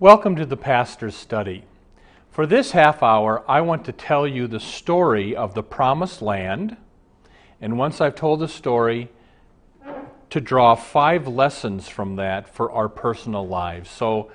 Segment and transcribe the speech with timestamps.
[0.00, 1.62] Welcome to the Pastor's Study.
[2.28, 6.76] For this half hour, I want to tell you the story of the Promised Land.
[7.60, 9.08] And once I've told the story,
[10.30, 13.88] to draw five lessons from that for our personal lives.
[13.88, 14.32] So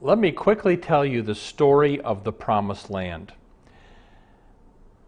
[0.00, 3.34] let me quickly tell you the story of the Promised Land.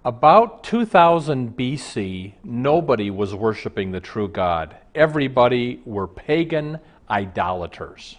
[0.04, 4.76] About 2000 BC, nobody was worshiping the true God.
[4.94, 8.18] Everybody were pagan idolaters.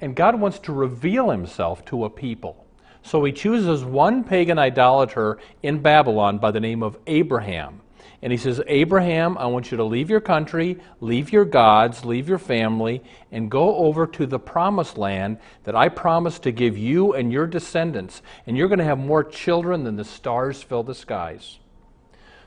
[0.00, 2.66] And God wants to reveal himself to a people.
[3.02, 7.80] So he chooses one pagan idolater in Babylon by the name of Abraham.
[8.20, 12.28] And he says, Abraham, I want you to leave your country, leave your gods, leave
[12.28, 17.14] your family, and go over to the promised land that I promised to give you
[17.14, 18.20] and your descendants.
[18.46, 21.60] And you're going to have more children than the stars fill the skies.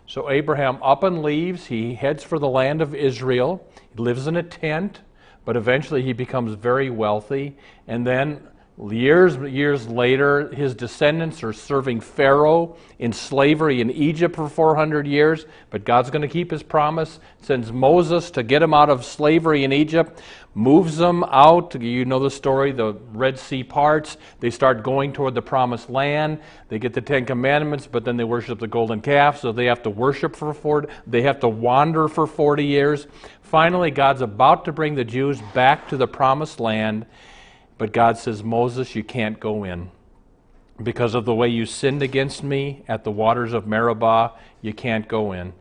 [0.08, 1.68] So Abraham up and leaves.
[1.68, 3.66] He heads for the land of Israel.
[3.96, 5.00] He lives in a tent
[5.46, 7.56] but eventually he becomes very wealthy.
[7.88, 8.48] And then
[8.90, 15.46] years years later, his descendants are serving Pharaoh in slavery in Egypt for 400 years.
[15.70, 17.20] But God's going to keep his promise.
[17.42, 20.22] Sends Moses to get him out of slavery in Egypt.
[20.54, 21.80] Moves them out.
[21.80, 22.72] You know the story.
[22.72, 24.18] The Red Sea parts.
[24.40, 26.40] They start going toward the promised land.
[26.70, 29.40] They get the Ten Commandments, but then they worship the golden calf.
[29.40, 30.88] So they have to worship for 40.
[31.08, 33.08] They have to wander for 40 years.
[33.42, 37.06] Finally, God's about to bring the Jews back to the promised land,
[37.82, 39.90] but God says, Moses, you can't go in.
[40.84, 45.08] Because of the way you sinned against me at the waters of Meribah, you can't
[45.08, 45.54] go in.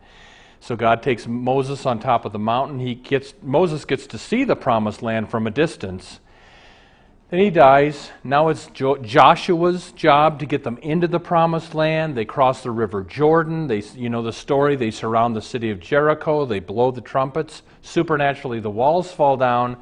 [0.60, 2.78] So God takes Moses on top of the mountain.
[2.78, 6.20] He gets, Moses gets to see the promised land from a distance.
[7.30, 8.10] Then he dies.
[8.22, 12.16] Now it's jo- Joshua's job to get them into the promised land.
[12.16, 13.66] They cross the river Jordan.
[13.66, 14.76] They, you know the story.
[14.76, 16.44] They surround the city of Jericho.
[16.44, 17.62] They blow the trumpets.
[17.80, 19.78] Supernaturally, the walls fall down.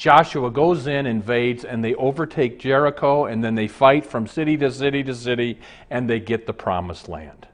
[0.00, 4.72] Joshua goes in, invades, and they overtake Jericho, and then they fight from city to
[4.72, 7.46] city to city, and they get the promised land.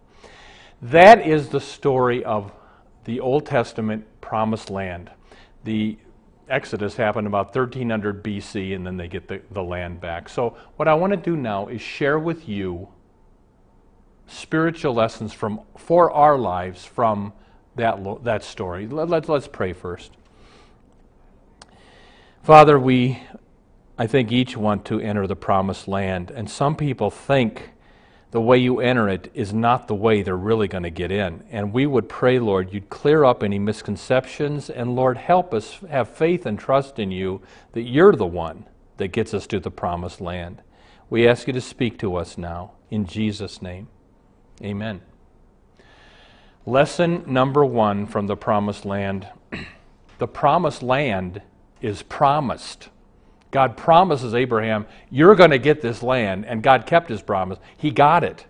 [0.80, 2.52] That is the story of
[3.02, 5.10] the Old Testament promised land.
[5.64, 5.98] The
[6.48, 10.28] Exodus happened about 1300 BC, and then they get the, the land back.
[10.28, 12.86] So, what I want to do now is share with you
[14.28, 17.32] spiritual lessons from, for our lives from
[17.74, 18.86] that, that story.
[18.86, 20.12] Let, let, let's pray first.
[22.46, 23.18] Father, we,
[23.98, 27.70] I think, each want to enter the promised land, and some people think
[28.30, 31.42] the way you enter it is not the way they're really going to get in.
[31.50, 36.08] And we would pray, Lord, you'd clear up any misconceptions, and Lord, help us have
[36.08, 37.42] faith and trust in you
[37.72, 38.66] that you're the one
[38.98, 40.62] that gets us to the promised land.
[41.10, 42.74] We ask you to speak to us now.
[42.92, 43.88] In Jesus' name,
[44.62, 45.00] amen.
[46.64, 49.26] Lesson number one from the promised land
[50.18, 51.42] the promised land
[51.86, 52.88] is promised.
[53.50, 57.58] God promises Abraham, You're going to get this land, and God kept his promise.
[57.76, 58.44] He got it.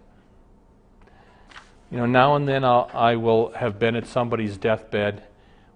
[1.91, 5.22] You know, now and then I'll, I will have been at somebody's deathbed.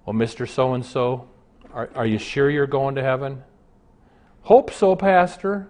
[0.05, 0.49] Well, Mr.
[0.49, 1.29] So and so,
[1.73, 3.45] are you sure you're going to heaven?
[4.43, 5.69] Hope so, Pastor.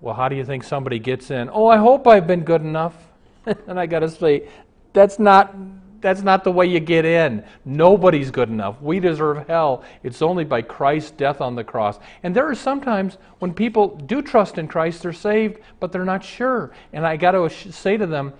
[0.00, 1.50] Well, how do you think somebody gets in?
[1.52, 2.94] Oh, I hope I've been good enough.
[3.66, 4.48] and I got to say,
[4.92, 5.54] that's not
[6.00, 7.44] that's not the way you get in.
[7.64, 8.80] Nobody's good enough.
[8.80, 9.84] We deserve hell.
[10.02, 11.98] It's only by Christ's death on the cross.
[12.22, 16.24] And there are sometimes when people do trust in Christ, they're saved, but they're not
[16.24, 16.72] sure.
[16.92, 18.32] And I got to say to them,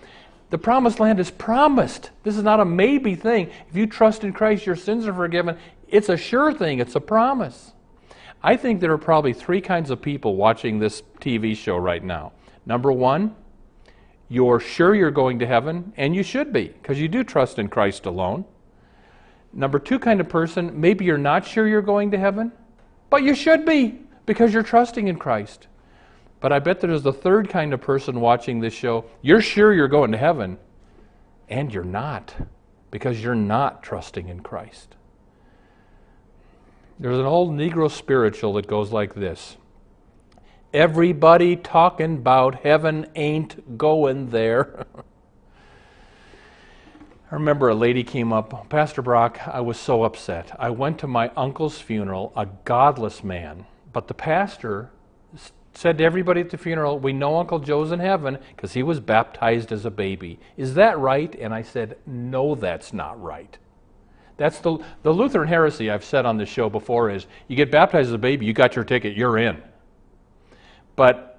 [0.50, 2.10] the promised land is promised.
[2.22, 3.50] This is not a maybe thing.
[3.68, 5.58] If you trust in Christ, your sins are forgiven.
[5.88, 7.72] It's a sure thing, it's a promise.
[8.42, 12.32] I think there are probably three kinds of people watching this TV show right now.
[12.66, 13.34] Number one,
[14.28, 17.68] you're sure you're going to heaven, and you should be, because you do trust in
[17.68, 18.44] Christ alone.
[19.52, 22.52] Number two kind of person, maybe you're not sure you're going to heaven,
[23.08, 25.66] but you should be, because you're trusting in Christ.
[26.40, 29.06] But I bet there's a third kind of person watching this show.
[29.22, 30.58] You're sure you're going to heaven,
[31.48, 32.34] and you're not,
[32.90, 34.94] because you're not trusting in Christ.
[37.00, 39.56] There's an old Negro spiritual that goes like this
[40.74, 44.86] Everybody talking about heaven ain't going there.
[47.30, 50.54] I remember a lady came up, Pastor Brock, I was so upset.
[50.58, 54.90] I went to my uncle's funeral, a godless man, but the pastor
[55.72, 59.00] said to everybody at the funeral, We know Uncle Joe's in heaven because he was
[59.00, 60.38] baptized as a baby.
[60.58, 61.34] Is that right?
[61.34, 63.56] And I said, No, that's not right.
[64.36, 68.08] That's the, the Lutheran heresy I've said on this show before is you get baptized
[68.08, 69.62] as a baby, you got your ticket, you're in.
[70.98, 71.38] But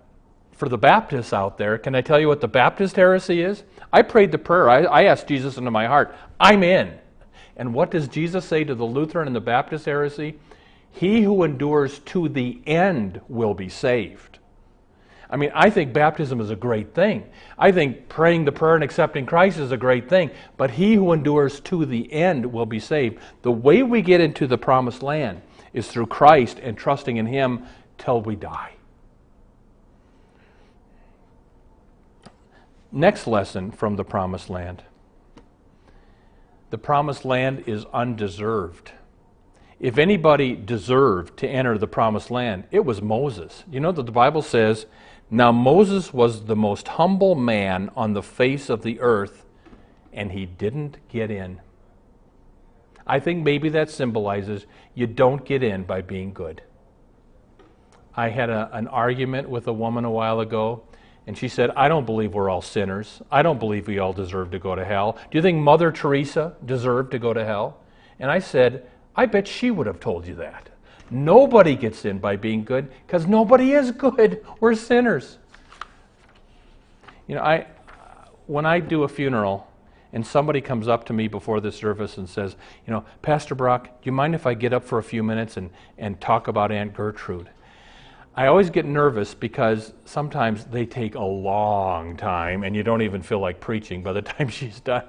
[0.54, 3.64] for the Baptists out there, can I tell you what the Baptist heresy is?
[3.92, 4.70] I prayed the prayer.
[4.70, 6.98] I, I asked Jesus into my heart, I'm in.
[7.58, 10.40] And what does Jesus say to the Lutheran and the Baptist heresy?
[10.94, 14.40] He who endures to the end will be saved.
[15.30, 17.26] I mean, I think baptism is a great thing.
[17.58, 20.32] I think praying the prayer and accepting Christ is a great thing.
[20.56, 23.20] But he who endures to the end will be saved.
[23.42, 25.42] The way we get into the promised land
[25.74, 27.66] is through Christ and trusting in him
[27.98, 28.76] till we die.
[32.92, 34.84] Next lesson from the promised land
[36.70, 38.92] the promised land is undeserved.
[39.80, 43.64] If anybody deserved to enter the promised land, it was Moses.
[43.72, 44.86] You know that the Bible says,
[45.32, 49.46] Now Moses was the most humble man on the face of the earth,
[50.14, 51.62] and he didn't get in.
[53.08, 56.62] I think maybe that symbolizes you don't get in by being good.
[58.16, 60.84] I had a, an argument with a woman a while ago
[61.30, 63.22] and she said, I don't believe we're all sinners.
[63.30, 65.16] I don't believe we all deserve to go to hell.
[65.30, 67.82] Do you think Mother Teresa deserved to go to hell?
[68.20, 70.70] And I said, I bet she would have told you that.
[71.12, 74.44] Nobody gets in by being good because nobody is good.
[74.60, 75.38] We're sinners.
[77.28, 77.68] You know, I,
[78.48, 79.68] when I do a funeral
[80.12, 82.56] and somebody comes up to me before the service and says,
[82.88, 85.58] you know, Pastor Brock, do you mind if I get up for a few minutes
[85.58, 87.52] and, and talk about Aunt Gertrude?
[88.40, 93.22] I always get nervous because sometimes they take a long time and you don't even
[93.22, 95.04] feel like preaching by the time she's done.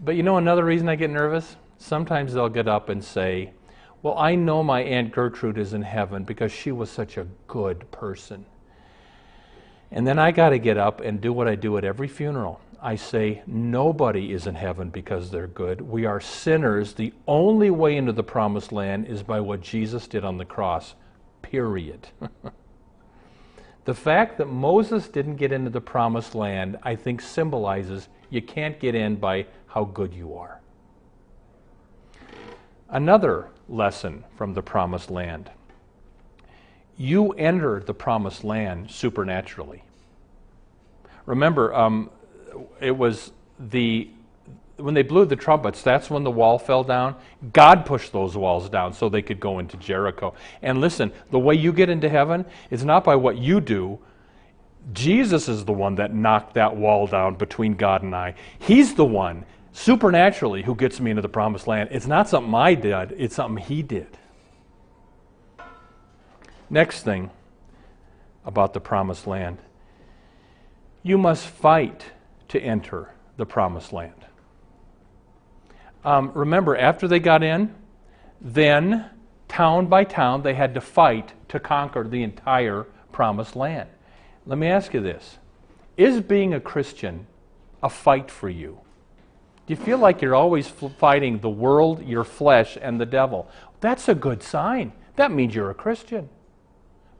[0.00, 1.54] But you know another reason I get nervous?
[1.78, 3.52] Sometimes they'll get up and say,
[4.02, 7.88] Well, I know my Aunt Gertrude is in heaven because she was such a good
[7.92, 8.44] person.
[9.92, 12.60] And then I got to get up and do what I do at every funeral.
[12.82, 15.80] I say, Nobody is in heaven because they're good.
[15.82, 16.94] We are sinners.
[16.94, 20.96] The only way into the promised land is by what Jesus did on the cross
[21.50, 22.08] period.
[23.84, 28.78] the fact that Moses didn't get into the promised land, I think, symbolizes you can't
[28.80, 30.60] get in by how good you are.
[32.88, 35.50] Another lesson from the promised land
[36.96, 39.82] you enter the promised land supernaturally.
[41.26, 42.10] Remember, um,
[42.80, 44.08] it was the
[44.76, 47.16] when they blew the trumpets, that's when the wall fell down.
[47.52, 50.34] God pushed those walls down so they could go into Jericho.
[50.62, 53.98] And listen, the way you get into heaven is not by what you do.
[54.92, 58.34] Jesus is the one that knocked that wall down between God and I.
[58.58, 61.88] He's the one, supernaturally, who gets me into the promised land.
[61.90, 64.18] It's not something I did, it's something He did.
[66.68, 67.30] Next thing
[68.44, 69.58] about the promised land
[71.06, 72.06] you must fight
[72.48, 74.26] to enter the promised land.
[76.06, 77.74] Um, remember, after they got in,
[78.40, 79.10] then
[79.48, 83.88] town by town, they had to fight to conquer the entire promised land.
[84.46, 85.38] Let me ask you this
[85.96, 87.26] Is being a Christian
[87.82, 88.78] a fight for you?
[89.66, 93.50] Do you feel like you're always fighting the world, your flesh, and the devil?
[93.80, 94.92] That's a good sign.
[95.16, 96.28] That means you're a Christian.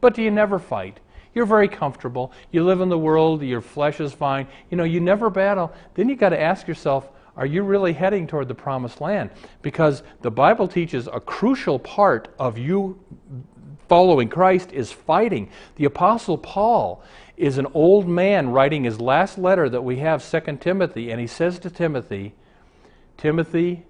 [0.00, 1.00] But do you never fight?
[1.34, 2.32] You're very comfortable.
[2.52, 4.46] You live in the world, your flesh is fine.
[4.70, 5.72] You know, you never battle.
[5.94, 9.30] Then you got to ask yourself, are you really heading toward the promised land?
[9.62, 12.98] Because the Bible teaches a crucial part of you
[13.88, 15.50] following Christ is fighting.
[15.76, 17.02] The Apostle Paul
[17.36, 21.26] is an old man writing his last letter that we have, 2 Timothy, and he
[21.26, 22.34] says to Timothy,
[23.16, 23.84] Timothy,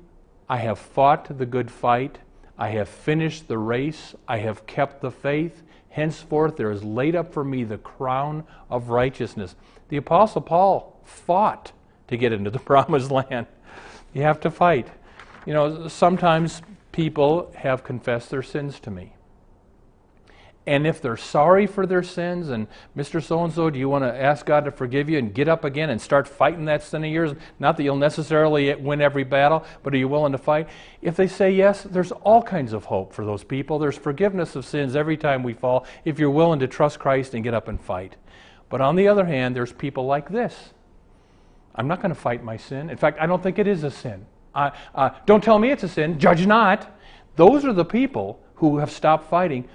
[0.49, 2.19] I have fought the good fight.
[2.59, 4.15] I have finished the race.
[4.27, 5.63] I have kept the faith.
[5.91, 9.57] Henceforth, there is laid up for me the crown of righteousness.
[9.89, 11.73] The Apostle Paul fought
[12.09, 13.47] to get into the promised land.
[14.13, 14.89] You have to fight.
[15.45, 19.13] You know, sometimes people have confessed their sins to me.
[20.69, 23.23] And if they're sorry for their sins, and Mr.
[23.23, 25.65] So and so, do you want to ask God to forgive you and get up
[25.65, 27.35] again and start fighting that sin of yours?
[27.61, 30.69] Not that you'll necessarily win every battle, but are you willing to fight?
[31.01, 33.79] If they say yes, there's all kinds of hope for those people.
[33.79, 37.45] There's forgiveness of sins every time we fall if you're willing to trust Christ and
[37.45, 38.17] get up and fight.
[38.69, 40.73] But on the other hand, there's people like this
[41.77, 42.91] I'm not going to fight my sin.
[42.91, 44.27] In fact, I don't think it is a sin.
[44.55, 46.19] Uh, uh, don't tell me it's a sin.
[46.19, 46.99] Judge not.
[47.37, 49.69] Those are the people who have stopped fighting,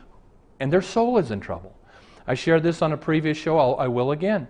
[0.59, 1.77] and their soul is in trouble.
[2.25, 3.57] I shared this on a previous show.
[3.57, 4.47] I'll, I will again.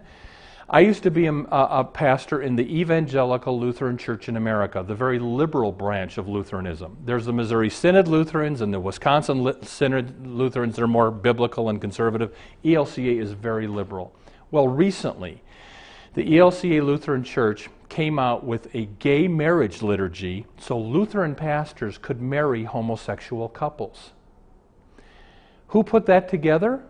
[0.74, 4.96] I used to be a, a, pastor in the Evangelical Lutheran Church in America, the
[4.96, 6.96] very liberal branch of Lutheranism.
[7.04, 12.34] There's the Missouri Synod Lutherans and the Wisconsin Synod Lutherans They're more biblical and conservative.
[12.64, 14.16] ELCA is very liberal.
[14.50, 15.44] Well, recently,
[16.14, 22.22] the ELCA Lutheran Church came out with a gay marriage liturgy so Lutheran pastors could
[22.22, 24.12] marry homosexual couples.
[25.68, 26.84] Who put that together?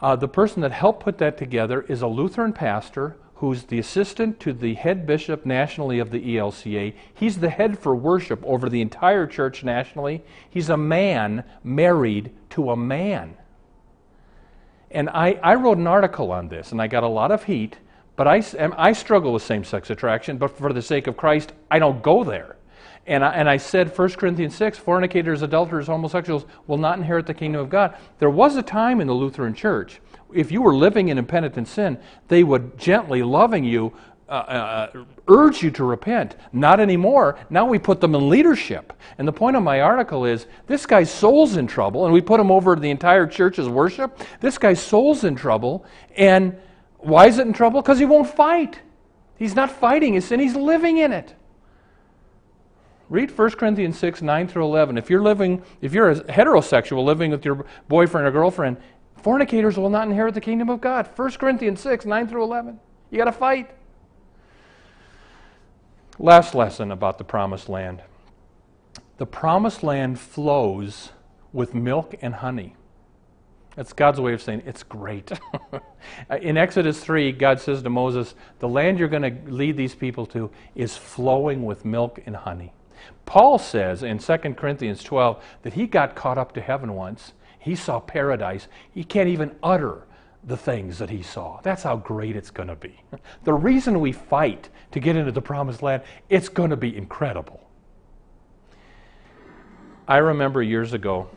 [0.00, 4.38] Uh, the person that helped put that together is a Lutheran pastor who's the assistant
[4.38, 6.94] to the head bishop nationally of the ELCA.
[7.14, 10.22] He's the head for worship over the entire church nationally.
[10.48, 13.36] He's a man married to a man.
[14.90, 17.78] And I, I wrote an article on this, and I got a lot of heat,
[18.20, 18.42] but I,
[18.76, 22.22] I struggle with same sex attraction, but for the sake of Christ, I don't go
[22.22, 22.56] there.
[23.06, 27.32] And I, and I said 1 Corinthians 6 fornicators, adulterers, homosexuals will not inherit the
[27.32, 27.96] kingdom of God.
[28.18, 30.02] There was a time in the Lutheran church,
[30.34, 31.98] if you were living in impenitent sin,
[32.28, 33.94] they would gently, loving you,
[34.28, 36.36] uh, uh, urge you to repent.
[36.52, 37.38] Not anymore.
[37.48, 38.92] Now we put them in leadership.
[39.16, 42.38] And the point of my article is this guy's soul's in trouble, and we put
[42.38, 44.20] him over the entire church's worship.
[44.40, 45.86] This guy's soul's in trouble,
[46.18, 46.54] and
[47.00, 47.82] why is it in trouble?
[47.82, 48.80] Because he won't fight.
[49.36, 51.34] He's not fighting his sin, he's living in it.
[53.08, 54.96] Read 1 Corinthians 6, 9 through 11.
[54.96, 58.76] If you're living, if you're a heterosexual living with your boyfriend or girlfriend,
[59.16, 61.08] fornicators will not inherit the kingdom of God.
[61.16, 62.78] 1 Corinthians 6, 9 through 11.
[63.10, 63.70] You got to fight.
[66.20, 68.02] Last lesson about the promised land.
[69.16, 71.10] The promised land flows
[71.52, 72.76] with milk and honey.
[73.76, 75.32] That's God's way of saying it's great.
[76.30, 79.94] Uh, in Exodus 3, God says to Moses, The land you're going to lead these
[79.94, 82.72] people to is flowing with milk and honey.
[83.26, 87.32] Paul says in 2 Corinthians 12 that he got caught up to heaven once.
[87.58, 88.66] He saw paradise.
[88.92, 90.06] He can't even utter
[90.42, 91.60] the things that he saw.
[91.60, 93.00] That's how great it's going to be.
[93.44, 97.60] The reason we fight to get into the promised land, it's going to be incredible.
[100.08, 101.28] I remember years ago,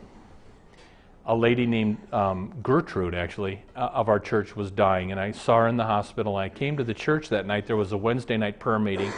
[1.26, 5.60] a lady named um, Gertrude, actually, uh, of our church was dying, and I saw
[5.60, 6.36] her in the hospital.
[6.36, 7.66] I came to the church that night.
[7.66, 9.10] There was a Wednesday night prayer meeting.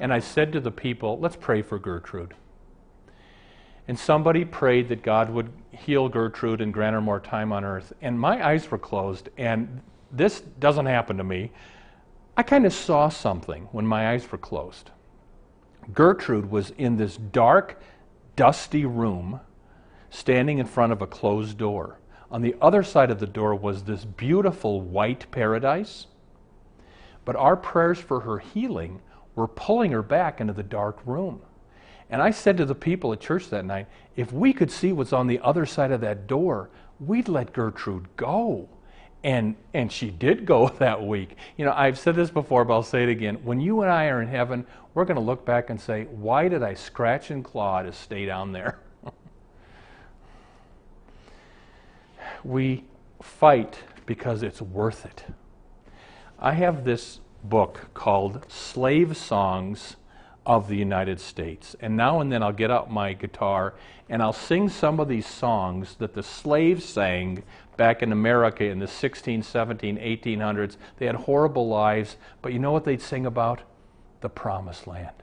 [0.00, 2.34] And I said to the people, let's pray for Gertrude.
[3.86, 7.92] And somebody prayed that God would heal Gertrude and grant her more time on earth.
[8.00, 11.52] And my eyes were closed, and this doesn't happen to me.
[12.36, 14.90] I kind of saw something when my eyes were closed.
[15.92, 17.82] Gertrude was in this dark,
[18.36, 19.40] dusty room,
[20.10, 21.98] standing in front of a closed door.
[22.30, 26.06] On the other side of the door was this beautiful white paradise.
[27.24, 29.00] But our prayers for her healing
[29.34, 31.40] were pulling her back into the dark room.
[32.10, 33.86] And I said to the people at church that night,
[34.16, 38.08] if we could see what's on the other side of that door, we'd let Gertrude
[38.16, 38.68] go.
[39.22, 41.36] And, and she did go that week.
[41.56, 43.36] You know, I've said this before, but I'll say it again.
[43.44, 46.48] When you and I are in heaven, we're going to look back and say, why
[46.48, 48.78] did I scratch and claw to stay down there?
[52.44, 52.84] we
[53.22, 55.24] fight because it's worth it.
[56.38, 59.96] I have this book called Slave Songs
[60.46, 61.76] of the United States.
[61.80, 63.74] And now and then I'll get out my guitar
[64.08, 67.44] and I'll sing some of these songs that the slaves sang
[67.76, 70.76] back in America in the 16, 17, 1800s.
[70.98, 73.62] They had horrible lives, but you know what they'd sing about?
[74.20, 75.14] The promised land.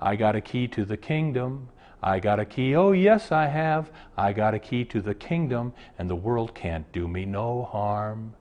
[0.00, 1.68] I got a key to the kingdom.
[2.02, 3.90] I got a key, oh yes I have.
[4.16, 8.34] I got a key to the kingdom, and the world can't do me no harm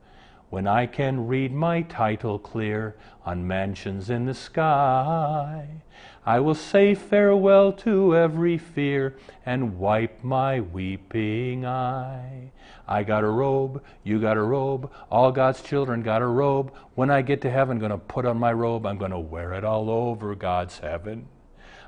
[0.49, 2.95] when I can read my title clear
[3.25, 5.81] on mansions in the sky.
[6.25, 12.51] I will say farewell to every fear and wipe my weeping eye.
[12.87, 16.73] I got a robe, you got a robe, all God's children got a robe.
[16.95, 19.53] When I get to heaven, going to put on my robe, I'm going to wear
[19.53, 21.27] it all over God's heaven.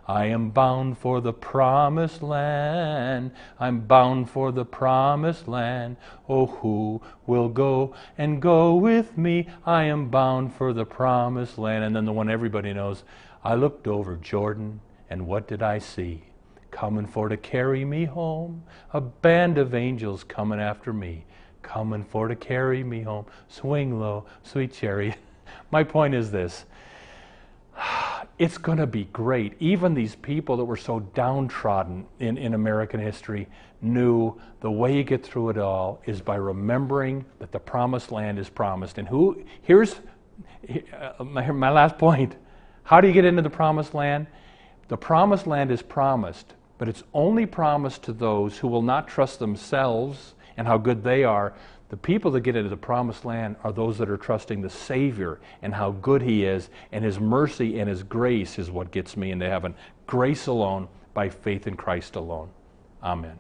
[0.10, 3.30] I am bound for the promised land.
[3.60, 5.98] I'm bound for the promised land.
[6.28, 9.48] Oh, who will go and go with me?
[9.68, 11.84] I am bound for the promised land.
[11.84, 13.04] And then the one everybody knows
[13.44, 16.24] I looked over Jordan, and what did I see?
[16.72, 18.64] Coming for to carry me home.
[18.94, 21.24] A band of angels coming after me.
[21.62, 23.28] Coming for to carry me home.
[23.48, 25.18] Swing low, sweet chariot.
[25.72, 26.66] My point is this
[28.40, 29.54] it's going to be great.
[29.60, 33.48] Even these people that were so downtrodden in, in American history
[33.82, 38.40] knew the way you get through it all is by remembering that the promised land
[38.40, 38.98] is promised.
[38.98, 39.96] And who, here's
[40.70, 42.36] uh, my, my last point.
[42.84, 44.28] How do you get into the promised land?
[44.88, 49.40] The promised land is promised, but it's only promised to those who will not trust
[49.40, 51.54] themselves and how good they are.
[51.90, 55.40] The people that get into the promised land are those that are trusting the Savior
[55.64, 59.32] and how good He is, and His mercy and His grace is what gets me
[59.32, 59.74] into heaven.
[60.06, 62.50] Grace alone, by faith in Christ alone.
[63.04, 63.40] Amen.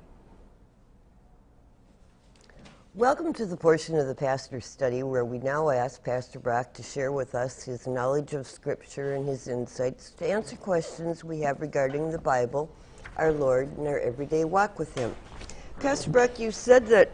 [2.96, 6.82] Welcome to the portion of the pastor's study where we now ask Pastor Brock to
[6.82, 11.62] share with us his knowledge of Scripture and his insights to answer questions we have
[11.62, 12.68] regarding the Bible,
[13.16, 15.16] our Lord, and our everyday walk with Him.
[15.80, 17.12] Pastor Brock, you said that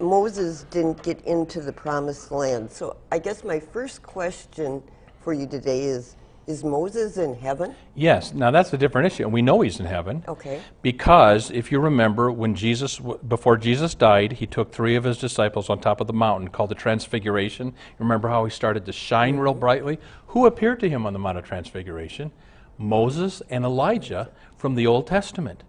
[0.00, 2.70] Moses didn't get into the promised land.
[2.70, 4.82] So I guess my first question
[5.20, 7.74] for you today is is Moses in heaven?
[7.94, 8.34] Yes.
[8.34, 10.24] Now that's a different issue, and we know he's in heaven.
[10.28, 10.60] Okay.
[10.82, 15.70] Because if you remember, when Jesus, before Jesus died, he took three of his disciples
[15.70, 17.72] on top of the mountain called the Transfiguration.
[17.98, 19.60] Remember how he started to shine real mm-hmm.
[19.60, 19.98] brightly?
[20.28, 22.30] Who appeared to him on the Mount of Transfiguration?
[22.76, 25.62] Moses and Elijah from the Old Testament.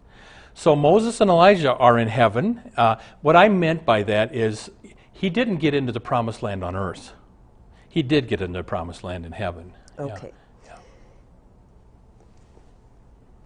[0.55, 2.71] So Moses and Elijah are in heaven.
[2.77, 4.71] Uh, what I meant by that is
[5.11, 7.11] he didn't get into the promised land on earth.
[7.89, 9.73] He did get into the promised land in heaven.
[9.97, 10.05] Yeah.
[10.05, 10.31] Okay.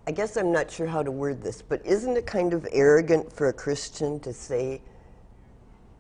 [0.07, 3.31] I guess I'm not sure how to word this, but isn't it kind of arrogant
[3.31, 4.81] for a Christian to say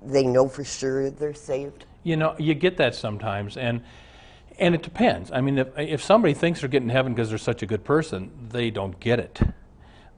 [0.01, 1.85] they know for sure they're saved?
[2.03, 3.83] You know, you get that sometimes, and
[4.57, 5.31] and it depends.
[5.31, 7.83] I mean, if if somebody thinks they're getting to heaven because they're such a good
[7.83, 9.41] person, they don't get it.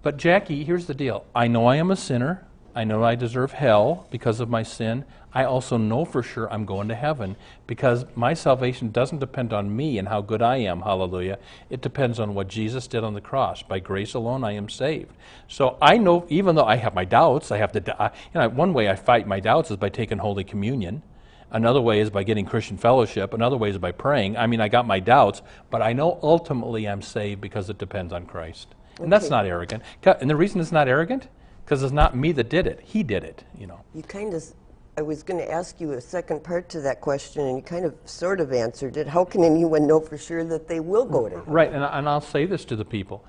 [0.03, 2.45] But Jackie, here's the deal: I know I am a sinner.
[2.73, 5.03] I know I deserve hell because of my sin.
[5.33, 7.35] I also know for sure I'm going to heaven
[7.67, 11.37] because my salvation doesn't depend on me and how good I am, hallelujah.
[11.69, 13.61] It depends on what Jesus did on the cross.
[13.61, 15.11] By grace alone, I am saved.
[15.47, 18.73] So I know, even though I have my doubts, I have to, you know, one
[18.73, 21.01] way I fight my doubts is by taking Holy Communion.
[21.49, 23.33] Another way is by getting Christian fellowship.
[23.33, 24.37] Another way is by praying.
[24.37, 28.13] I mean, I got my doubts, but I know ultimately I'm saved because it depends
[28.13, 28.67] on Christ.
[29.03, 29.19] And okay.
[29.19, 29.83] that's not arrogant.
[30.03, 31.27] And the reason it's not arrogant
[31.65, 32.81] because it's not me that did it.
[32.83, 33.81] He did it, you know.
[33.93, 34.43] You kind of,
[34.97, 37.85] I was going to ask you a second part to that question, and you kind
[37.85, 39.07] of sort of answered it.
[39.07, 41.53] How can anyone know for sure that they will go to heaven?
[41.53, 43.25] Right, and, and I'll say this to the people.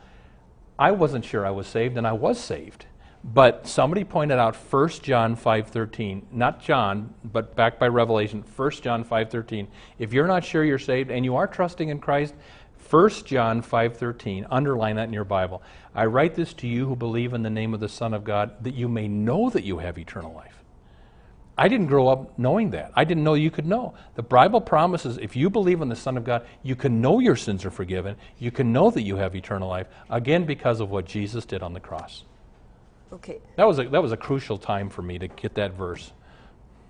[0.78, 2.86] I wasn't sure I was saved, and I was saved.
[3.24, 9.04] But somebody pointed out 1 John 5:13, not John, but back by Revelation, 1 John
[9.04, 9.68] 5:13.
[10.00, 12.34] If you're not sure you're saved and you are trusting in Christ,
[12.88, 15.62] 1 John 5:13, underline that in your Bible.
[15.94, 18.62] I write this to you who believe in the name of the Son of God
[18.62, 20.62] that you may know that you have eternal life.
[21.56, 22.92] I didn't grow up knowing that.
[22.94, 23.94] I didn't know you could know.
[24.14, 27.36] The Bible promises if you believe in the Son of God, you can know your
[27.36, 28.16] sins are forgiven.
[28.38, 31.74] You can know that you have eternal life again because of what Jesus did on
[31.74, 32.24] the cross.
[33.12, 33.38] Okay.
[33.56, 36.12] That was a, that was a crucial time for me to get that verse.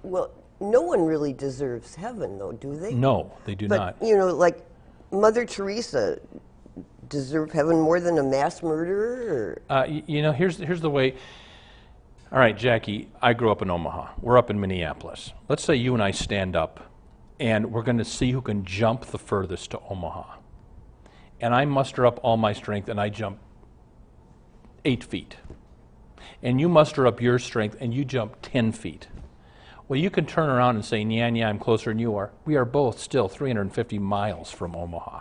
[0.04, 2.94] Well, no one really deserves heaven though, do they?
[2.94, 3.96] No, they do but, not.
[4.00, 4.64] You know, like
[5.12, 6.18] Mother Teresa
[7.08, 9.60] deserve heaven more than a mass murderer?
[9.68, 11.14] Uh, you, you know, here's here's the way.
[12.32, 14.14] All right, Jackie, I grew up in Omaha.
[14.22, 15.32] We're up in Minneapolis.
[15.50, 16.90] Let's say you and I stand up,
[17.38, 20.38] and we're going to see who can jump the furthest to Omaha.
[21.42, 23.38] And I muster up all my strength, and I jump
[24.86, 25.36] eight feet.
[26.42, 29.08] And you muster up your strength, and you jump ten feet.
[29.88, 32.30] Well, you can turn around and say, yeah, yeah, I'm closer than you are.
[32.44, 35.20] We are both still 350 miles from Omaha.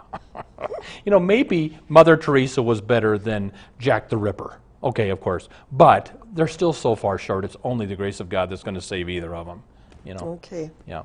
[1.05, 4.59] you know, maybe Mother Teresa was better than Jack the Ripper.
[4.83, 5.49] Okay, of course.
[5.71, 8.81] But they're still so far short, it's only the grace of God that's going to
[8.81, 9.63] save either of them.
[10.03, 10.39] You know?
[10.43, 10.71] Okay.
[10.87, 11.03] Yeah.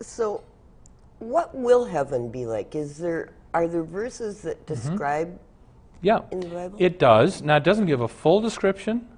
[0.00, 0.44] So,
[1.18, 2.74] what will heaven be like?
[2.74, 4.74] Is there are there verses that mm-hmm.
[4.74, 6.06] describe mm-hmm.
[6.06, 6.20] yeah.
[6.30, 6.76] in the Bible?
[6.78, 7.40] It does.
[7.42, 9.08] Now, it doesn't give a full description,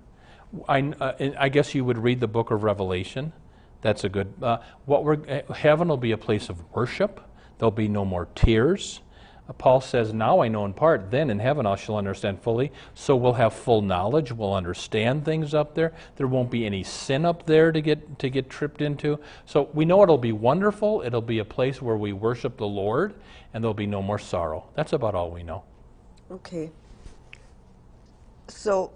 [0.68, 3.32] I, uh, I guess you would read the book of Revelation.
[3.80, 4.32] That's a good.
[4.42, 7.20] Uh, what we're uh, heaven will be a place of worship.
[7.58, 9.00] There'll be no more tears.
[9.48, 12.72] Uh, Paul says, "Now I know in part; then in heaven I shall understand fully."
[12.94, 14.32] So we'll have full knowledge.
[14.32, 15.92] We'll understand things up there.
[16.16, 19.20] There won't be any sin up there to get to get tripped into.
[19.44, 21.02] So we know it'll be wonderful.
[21.04, 23.14] It'll be a place where we worship the Lord,
[23.54, 24.66] and there'll be no more sorrow.
[24.74, 25.62] That's about all we know.
[26.30, 26.70] Okay.
[28.48, 28.92] So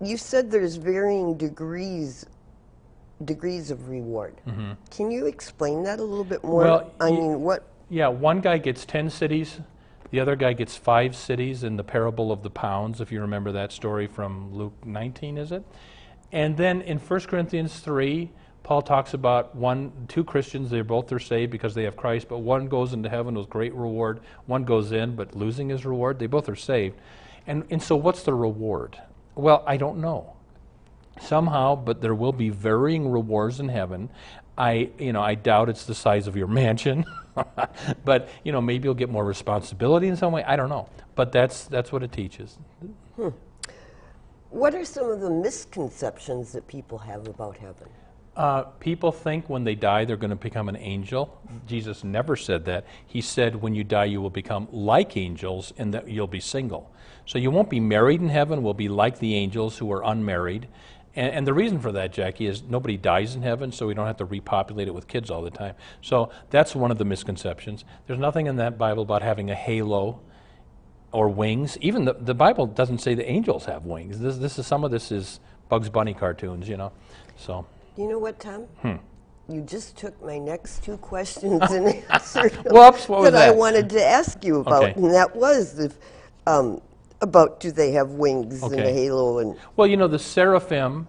[0.00, 2.26] you said there's varying degrees
[3.24, 4.40] degrees of reward.
[4.46, 4.72] Mm-hmm.
[4.90, 6.62] Can you explain that a little bit more?
[6.62, 7.66] Well, I mean, what?
[7.90, 9.60] Yeah, one guy gets 10 cities,
[10.10, 13.52] the other guy gets five cities in the parable of the pounds, if you remember
[13.52, 15.64] that story from Luke 19, is it?
[16.32, 18.30] And then in 1 Corinthians 3,
[18.62, 22.38] Paul talks about one, two Christians, they're both are saved because they have Christ, but
[22.38, 26.18] one goes into heaven with great reward, one goes in but losing his reward.
[26.18, 26.98] They both are saved.
[27.46, 28.98] And, and so what's the reward?
[29.38, 30.34] Well, I don't know.
[31.20, 34.10] Somehow, but there will be varying rewards in heaven.
[34.56, 37.04] I, you know, I doubt it's the size of your mansion,
[38.04, 40.42] but you know, maybe you'll get more responsibility in some way.
[40.42, 42.58] I don't know, but that's that's what it teaches.
[43.14, 43.28] Hmm.
[44.50, 47.88] What are some of the misconceptions that people have about heaven?
[48.36, 51.40] Uh, people think when they die they're going to become an angel.
[51.68, 52.86] Jesus never said that.
[53.06, 56.90] He said when you die you will become like angels and that you'll be single.
[57.28, 60.66] So you won't be married in heaven, we'll be like the angels who are unmarried.
[61.14, 64.06] And, and the reason for that, Jackie, is nobody dies in heaven, so we don't
[64.06, 65.74] have to repopulate it with kids all the time.
[66.00, 67.84] So that's one of the misconceptions.
[68.06, 70.20] There's nothing in that Bible about having a halo
[71.12, 71.76] or wings.
[71.82, 74.20] Even the, the Bible doesn't say the angels have wings.
[74.20, 75.38] This, this is some of this is
[75.68, 76.92] Bugs Bunny cartoons, you know.
[77.36, 77.66] So
[77.98, 78.62] You know what, Tom?
[78.80, 78.96] Hmm.
[79.50, 83.56] You just took my next two questions and answered Whoops, what was I that?
[83.56, 84.92] wanted to ask you about, Okay.
[84.94, 85.92] and that was the
[86.46, 86.80] um,
[87.20, 88.92] about do they have wings and a Okay.
[88.92, 91.06] halo and Well, you know, the seraphim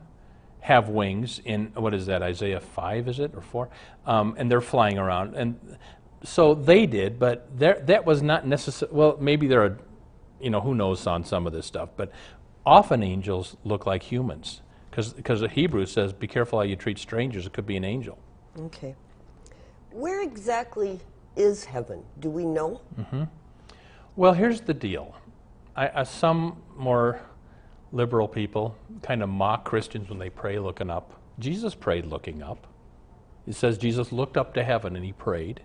[0.62, 3.70] have wings in, what is that, Isaiah 5, is it, or 4?
[4.06, 5.36] Um, and they're flying around.
[5.36, 5.78] And
[6.24, 8.92] so they did, but there- that was not necessary.
[8.94, 9.78] Well, maybe there are,
[10.42, 12.12] you know, who knows on some of this stuff, but
[12.66, 14.62] often angels look like humans.
[14.92, 18.18] Because the Hebrew says, be careful how you treat strangers, it could be an angel.
[18.58, 18.96] okay.
[19.92, 21.00] Where exactly
[21.36, 22.04] is heaven?
[22.20, 22.82] Do we know?
[24.16, 25.16] Well, here's the deal.
[25.88, 27.22] I, some more
[27.92, 31.20] liberal people kind of mock Christians when they pray looking up.
[31.40, 32.68] Jesus prayed looking up.
[33.48, 35.62] It says Jesus looked up to heaven and he prayed.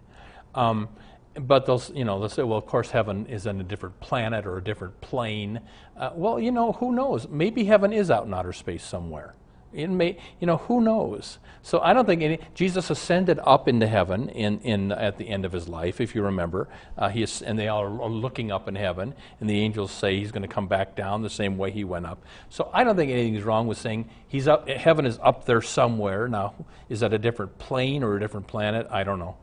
[0.55, 0.89] Um,
[1.35, 4.47] but they'll, you know, they'll say, well, of course, heaven is on a different planet
[4.47, 5.61] or a different plane.
[5.97, 7.29] Uh, well, you know, who knows?
[7.29, 9.35] Maybe heaven is out in outer space somewhere.
[9.75, 11.39] It may, you know, who knows?
[11.63, 15.47] So I don't think any, Jesus ascended up into heaven in, in, at the end
[15.47, 16.69] of his life, if you remember.
[16.99, 20.19] Uh, he is, and they all are looking up in heaven, and the angels say
[20.19, 22.23] he's going to come back down the same way he went up.
[22.51, 26.29] So I don't think anything's wrong with saying he's up, heaven is up there somewhere.
[26.29, 26.55] Now,
[26.91, 28.87] is that a different plane or a different planet?
[28.91, 29.37] I don't know.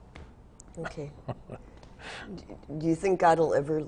[0.78, 1.12] Okay.
[2.78, 3.84] Do you think God will ever,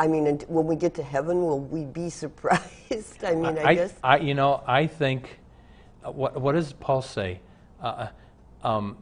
[0.00, 3.22] I mean, when we get to heaven, will we be surprised?
[3.22, 3.94] I mean, I, guess.
[4.02, 5.40] I, you know, I think,
[6.10, 7.40] what, what does Paul say?
[7.82, 8.08] Uh,
[8.62, 8.96] uh, um,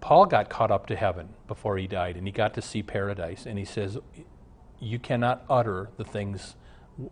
[0.00, 3.46] Paul got caught up to heaven before he died, and he got to see paradise.
[3.46, 3.98] And he says,
[4.80, 6.54] "You cannot utter the things,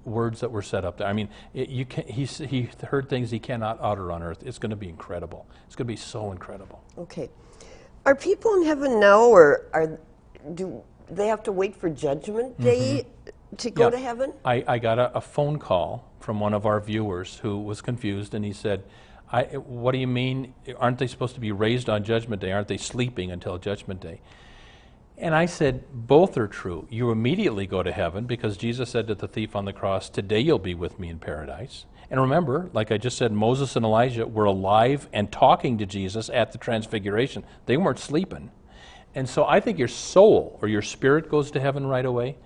[0.04, 1.06] words that were set up there.
[1.08, 4.42] I mean, it, you can, he, he heard things he cannot utter on earth.
[4.44, 5.46] It's going to be incredible.
[5.66, 6.82] It's going to be so incredible.
[6.96, 7.28] Okay.
[8.06, 9.98] Are people in heaven now, or are
[10.54, 13.04] do they have to wait for Judgment Day
[13.58, 13.92] to go Mm-hmm.
[13.94, 13.98] Yeah.
[13.98, 14.32] to heaven?
[14.44, 18.32] I, I got a, a phone call from one of our viewers who was confused,
[18.32, 18.84] and he said,
[19.32, 20.54] I, "What do you mean?
[20.78, 22.52] Aren't they supposed to be raised on Judgment Day?
[22.52, 24.20] Aren't they sleeping until Judgment Day?"
[25.16, 26.86] And I said, "Both are true.
[26.90, 30.40] You immediately go to heaven because Jesus said to the thief on the cross, "Today
[30.40, 34.26] you'll be with me in paradise." And remember, like I just said, Moses and Elijah
[34.26, 37.44] were alive and talking to Jesus at the Transfiguration.
[37.66, 38.50] They weren't sleeping.
[39.14, 42.36] And so I think your soul or your spirit goes to heaven right away,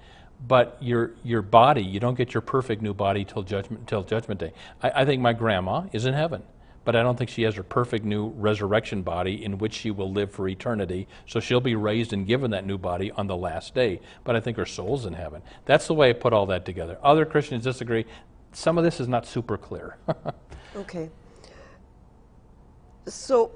[0.47, 4.40] but your your body, you don't get your perfect new body till judgment till judgment
[4.40, 4.53] day.
[4.83, 6.42] I, I think my grandma is in heaven,
[6.85, 10.12] but I don't think she has her perfect new resurrection body in which she will
[10.12, 11.09] live for eternity.
[11.27, 14.01] So she'll be raised and given that new body on the last day.
[14.25, 15.42] But I think her soul's in heaven.
[15.64, 16.99] That's the way I put all that together.
[17.03, 18.05] Other Christians disagree.
[18.53, 19.97] Some of this is not super clear.
[20.77, 21.09] Okay.
[23.07, 23.53] So,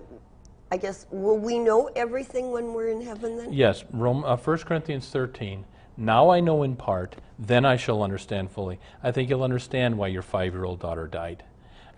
[0.70, 3.52] I guess will we know everything when we're in heaven then?
[3.52, 5.64] Yes, Rome, uh, 1 Corinthians 13.
[5.96, 8.78] Now I know in part, then I shall understand fully.
[9.02, 11.42] I think you'll understand why your five year old daughter died.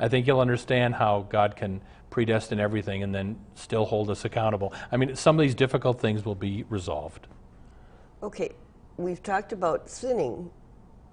[0.01, 4.73] I think you'll understand how God can predestine everything and then still hold us accountable.
[4.91, 7.29] I mean, some of these difficult things will be resolved.
[8.23, 8.51] Okay.
[8.97, 10.51] We've talked about sinning.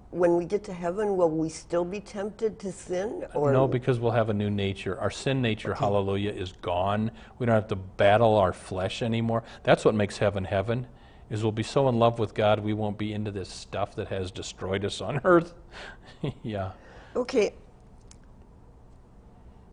[0.10, 3.26] When we get to heaven, will we still be tempted to sin?
[3.34, 4.98] Or no, because we'll have a new nature.
[5.00, 7.12] Our sin nature, hallelujah, is gone.
[7.40, 9.44] We don't have to battle our flesh anymore.
[9.64, 10.88] That's what makes heaven heaven.
[11.30, 14.08] Is we'll be so in love with God, we won't be into this stuff that
[14.08, 15.54] has destroyed us on earth.
[16.42, 16.72] yeah.
[17.14, 17.54] Okay.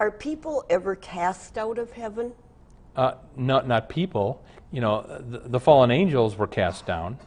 [0.00, 2.32] Are people ever cast out of heaven?
[2.96, 4.42] Uh, not, not people.
[4.70, 7.18] You know, the, the fallen angels were cast down,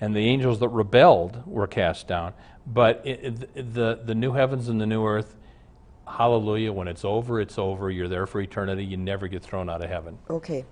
[0.00, 2.34] and the angels that rebelled were cast down.
[2.66, 5.36] But it, it, the, the new heavens and the new earth,
[6.06, 7.90] hallelujah, when it's over, it's over.
[7.90, 8.84] You're there for eternity.
[8.84, 10.18] You never get thrown out of heaven.
[10.28, 10.64] Okay.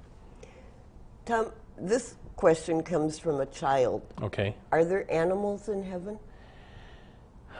[1.24, 4.02] Tom, this question comes from a child.
[4.20, 4.54] Okay?
[4.70, 6.18] Are there animals in heaven?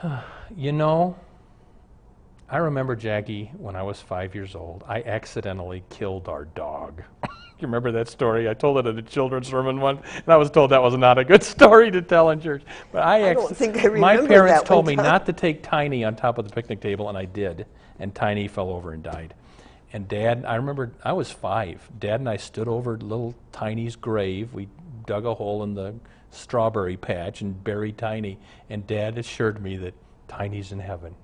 [0.54, 1.16] You know,
[2.52, 7.02] I remember, Jackie, when I was five years old, I accidentally killed our dog.
[7.22, 7.30] you
[7.62, 8.46] remember that story?
[8.46, 11.16] I told it at a children's sermon one, and I was told that was not
[11.16, 12.62] a good story to tell in church.
[12.92, 15.06] But I, I don't acc- think I My parents that told one, me Tom.
[15.06, 17.64] not to take Tiny on top of the picnic table, and I did.
[17.98, 19.32] And Tiny fell over and died.
[19.94, 21.88] And Dad, I remember I was five.
[21.98, 24.52] Dad and I stood over little Tiny's grave.
[24.52, 24.68] We
[25.06, 25.94] dug a hole in the
[26.30, 28.38] strawberry patch and buried Tiny.
[28.68, 29.94] And Dad assured me that
[30.28, 31.14] Tiny's in heaven.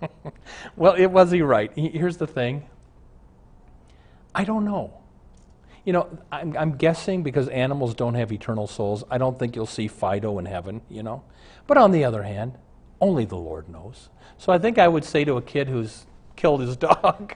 [0.76, 1.72] well, it was he right.
[1.74, 2.68] Here's the thing.
[4.34, 4.92] I don't know.
[5.84, 9.66] You know, I'm, I'm, guessing because animals don't have eternal souls, I don't think you'll
[9.66, 11.22] see Fido in heaven, you know.
[11.68, 12.58] But on the other hand,
[13.00, 14.08] only the Lord knows.
[14.36, 17.34] So I think I would say to a kid who's killed his dog,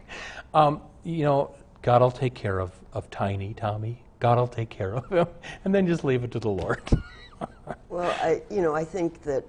[0.52, 4.02] um, you know, God will take care of, of Tiny, Tommy.
[4.18, 5.26] God will take care of him.
[5.64, 6.82] And then just leave it to the Lord.
[7.88, 9.44] well, I, you know, I think that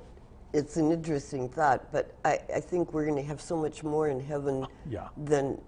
[0.53, 4.09] it's an interesting thought, but I, I think we're going to have so much more
[4.09, 5.07] in heaven yeah.
[5.17, 5.61] than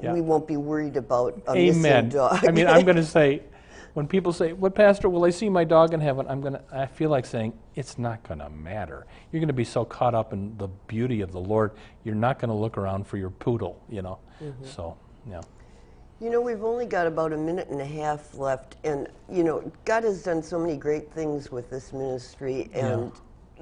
[0.00, 0.12] yeah.
[0.12, 1.82] we won't be worried about a Amen.
[1.82, 2.44] missing dog.
[2.46, 3.42] I mean, I'm going to say,
[3.94, 6.62] when people say, "What pastor will I see my dog in heaven?" I'm going to
[6.72, 9.06] I feel like saying, it's not going to matter.
[9.30, 11.72] You're going to be so caught up in the beauty of the Lord,
[12.04, 14.18] you're not going to look around for your poodle, you know.
[14.42, 14.64] Mm-hmm.
[14.64, 14.96] So,
[15.28, 15.42] yeah.
[16.20, 19.70] You know, we've only got about a minute and a half left, and you know,
[19.84, 23.12] God has done so many great things with this ministry, and.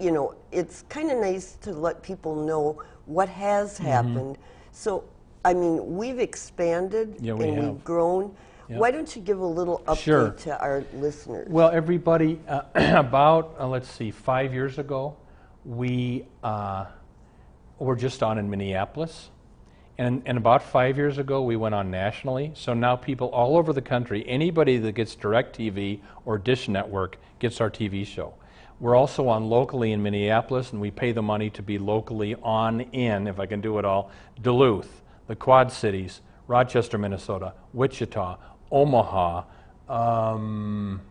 [0.01, 3.87] You know, it's kind of nice to let people know what has mm-hmm.
[3.87, 4.39] happened.
[4.73, 5.05] So,
[5.45, 7.65] I mean, we've expanded yeah, we and have.
[7.65, 8.35] we've grown.
[8.79, 10.31] Why don't you give a little update sure.
[10.31, 11.49] to our listeners?
[11.49, 15.17] Well, everybody, uh, about, uh, let's see, five years ago,
[15.65, 16.87] we uh,
[17.81, 19.31] were just on in Minneapolis.
[19.99, 22.53] And, and about five years ago, we went on nationally.
[22.55, 27.61] So now people all over the country, anybody that gets DirecTV or Dish Network gets
[27.61, 28.35] our TV show.
[28.81, 32.81] We're also on locally in Minneapolis, and we pay the money to be locally on
[32.81, 38.39] in, if I can do it all, Duluth, the Quad Cities, Rochester, Minnesota, Wichita,
[38.73, 39.45] Omaha.
[39.89, 41.03] Um,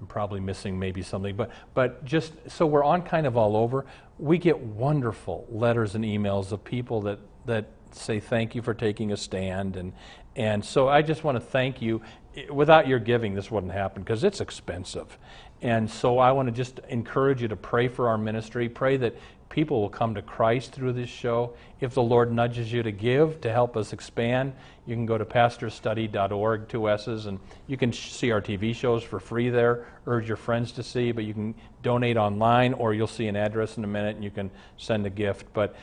[0.00, 3.86] I'm probably missing maybe something, but but just so we're on kind of all over.
[4.18, 9.12] We get wonderful letters and emails of people that that say thank you for taking
[9.12, 9.92] a stand, and
[10.36, 12.02] and so I just want to thank you.
[12.50, 15.18] Without your giving, this wouldn't happen because it's expensive,
[15.62, 18.68] and so I want to just encourage you to pray for our ministry.
[18.68, 19.14] Pray that
[19.50, 21.54] people will come to Christ through this show.
[21.80, 24.54] If the Lord nudges you to give to help us expand,
[24.86, 29.20] you can go to pastorsstudy.org, two S's, and you can see our TV shows for
[29.20, 29.86] free there.
[30.06, 33.76] Urge your friends to see, but you can donate online, or you'll see an address
[33.76, 35.46] in a minute, and you can send a gift.
[35.52, 35.74] But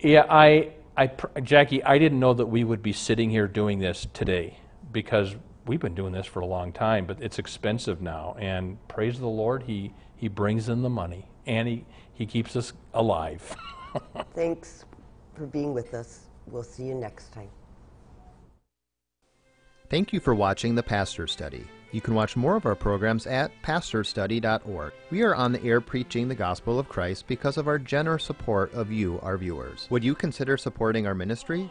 [0.00, 1.10] yeah, I, I,
[1.42, 4.58] Jackie, I didn't know that we would be sitting here doing this today
[4.92, 8.36] because we've been doing this for a long time, but it's expensive now.
[8.38, 12.72] And praise the Lord, He He brings in the money, and He he keeps us
[12.94, 13.54] alive.
[14.34, 14.84] Thanks
[15.34, 16.26] for being with us.
[16.46, 17.48] We'll see you next time.
[19.90, 21.66] Thank you for watching the Pastor Study.
[21.92, 24.92] You can watch more of our programs at pastorsstudy.org.
[25.10, 28.72] We are on the air preaching the gospel of Christ because of our generous support
[28.74, 29.86] of you, our viewers.
[29.90, 31.70] Would you consider supporting our ministry?